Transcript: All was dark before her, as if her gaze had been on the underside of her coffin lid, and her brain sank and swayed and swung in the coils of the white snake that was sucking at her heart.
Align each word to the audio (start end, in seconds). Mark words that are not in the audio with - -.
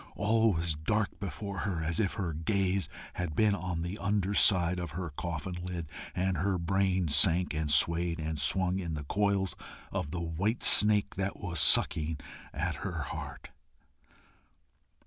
All 0.15 0.53
was 0.53 0.73
dark 0.73 1.19
before 1.19 1.59
her, 1.59 1.83
as 1.83 1.99
if 1.99 2.13
her 2.15 2.33
gaze 2.33 2.89
had 3.13 3.35
been 3.35 3.53
on 3.53 3.83
the 3.83 3.99
underside 3.99 4.79
of 4.79 4.93
her 4.93 5.11
coffin 5.11 5.63
lid, 5.63 5.87
and 6.15 6.37
her 6.37 6.57
brain 6.57 7.07
sank 7.07 7.53
and 7.53 7.69
swayed 7.69 8.17
and 8.19 8.41
swung 8.41 8.79
in 8.79 8.95
the 8.95 9.03
coils 9.03 9.55
of 9.91 10.09
the 10.09 10.19
white 10.19 10.63
snake 10.63 11.13
that 11.17 11.37
was 11.37 11.59
sucking 11.59 12.17
at 12.51 12.77
her 12.77 13.01
heart. 13.13 13.51